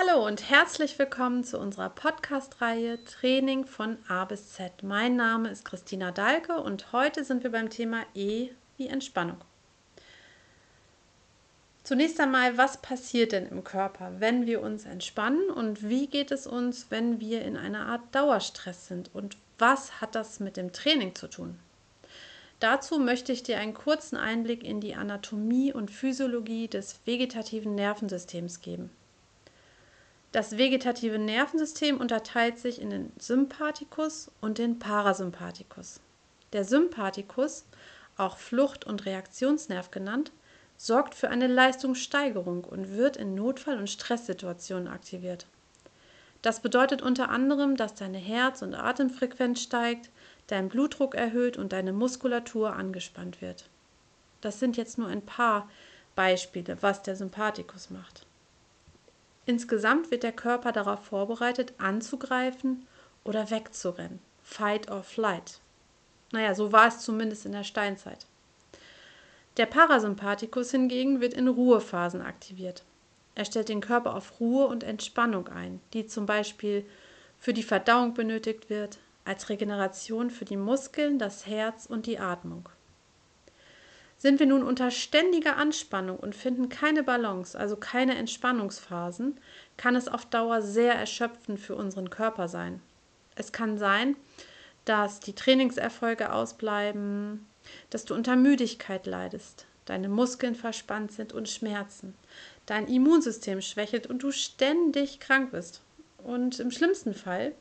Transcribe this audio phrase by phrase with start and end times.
[0.00, 4.84] Hallo und herzlich willkommen zu unserer Podcast-Reihe Training von A bis Z.
[4.84, 9.38] Mein Name ist Christina Dahlke und heute sind wir beim Thema E wie Entspannung.
[11.82, 16.46] Zunächst einmal, was passiert denn im Körper, wenn wir uns entspannen und wie geht es
[16.46, 21.16] uns, wenn wir in einer Art Dauerstress sind und was hat das mit dem Training
[21.16, 21.58] zu tun?
[22.60, 28.60] Dazu möchte ich dir einen kurzen Einblick in die Anatomie und Physiologie des vegetativen Nervensystems
[28.60, 28.90] geben.
[30.30, 36.00] Das vegetative Nervensystem unterteilt sich in den Sympathikus und den Parasympathikus.
[36.52, 37.64] Der Sympathikus,
[38.18, 40.32] auch Flucht- und Reaktionsnerv genannt,
[40.76, 45.46] sorgt für eine Leistungssteigerung und wird in Notfall- und Stresssituationen aktiviert.
[46.42, 50.10] Das bedeutet unter anderem, dass deine Herz- und Atemfrequenz steigt,
[50.46, 53.64] dein Blutdruck erhöht und deine Muskulatur angespannt wird.
[54.40, 55.68] Das sind jetzt nur ein paar
[56.14, 58.27] Beispiele, was der Sympathikus macht.
[59.48, 62.86] Insgesamt wird der Körper darauf vorbereitet, anzugreifen
[63.24, 64.18] oder wegzurennen.
[64.42, 65.60] Fight or flight.
[66.32, 68.26] Naja, so war es zumindest in der Steinzeit.
[69.56, 72.82] Der Parasympathikus hingegen wird in Ruhephasen aktiviert.
[73.34, 76.84] Er stellt den Körper auf Ruhe und Entspannung ein, die zum Beispiel
[77.38, 82.68] für die Verdauung benötigt wird, als Regeneration für die Muskeln, das Herz und die Atmung.
[84.20, 89.38] Sind wir nun unter ständiger Anspannung und finden keine Balance, also keine Entspannungsphasen,
[89.76, 92.82] kann es auf Dauer sehr erschöpfend für unseren Körper sein.
[93.36, 94.16] Es kann sein,
[94.84, 97.46] dass die Trainingserfolge ausbleiben,
[97.90, 102.14] dass du unter Müdigkeit leidest, deine Muskeln verspannt sind und schmerzen,
[102.66, 105.82] dein Immunsystem schwächelt und du ständig krank bist.
[106.24, 107.54] Und im schlimmsten Fall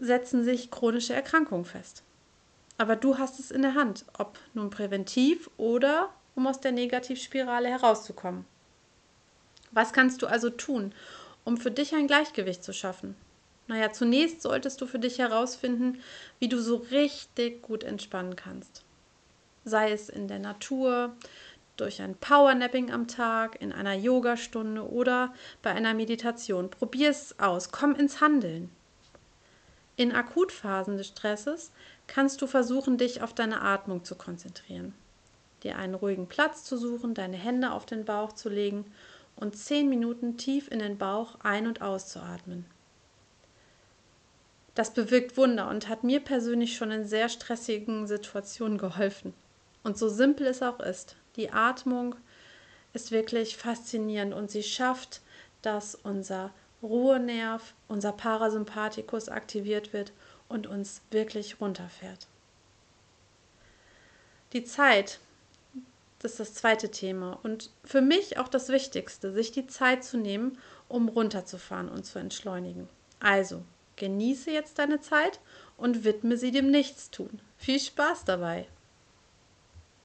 [0.00, 2.02] setzen sich chronische Erkrankungen fest.
[2.78, 7.68] Aber du hast es in der Hand, ob nun präventiv oder um aus der Negativspirale
[7.68, 8.44] herauszukommen.
[9.72, 10.94] Was kannst du also tun,
[11.44, 13.16] um für dich ein Gleichgewicht zu schaffen?
[13.66, 16.00] Naja, zunächst solltest du für dich herausfinden,
[16.38, 18.82] wie du so richtig gut entspannen kannst.
[19.64, 21.14] Sei es in der Natur,
[21.76, 26.70] durch ein Powernapping am Tag, in einer Yogastunde oder bei einer Meditation.
[26.70, 28.70] Probier es aus, komm ins Handeln.
[29.96, 31.72] In Akutphasen des Stresses
[32.08, 34.94] kannst du versuchen, dich auf deine Atmung zu konzentrieren,
[35.62, 38.86] dir einen ruhigen Platz zu suchen, deine Hände auf den Bauch zu legen
[39.36, 42.64] und zehn Minuten tief in den Bauch ein- und auszuatmen.
[44.74, 49.34] Das bewirkt Wunder und hat mir persönlich schon in sehr stressigen Situationen geholfen.
[49.82, 52.14] Und so simpel es auch ist, die Atmung
[52.92, 55.20] ist wirklich faszinierend und sie schafft,
[55.62, 56.52] dass unser
[56.82, 60.12] Ruhenerv, unser Parasympathikus aktiviert wird
[60.48, 62.26] und uns wirklich runterfährt.
[64.52, 65.20] Die Zeit,
[66.20, 70.16] das ist das zweite Thema und für mich auch das Wichtigste, sich die Zeit zu
[70.16, 72.88] nehmen, um runterzufahren und zu entschleunigen.
[73.20, 73.62] Also,
[73.96, 75.40] genieße jetzt deine Zeit
[75.76, 77.40] und widme sie dem Nichtstun.
[77.58, 78.66] Viel Spaß dabei!